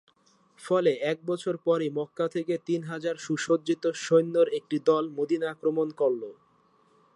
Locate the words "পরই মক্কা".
1.65-2.25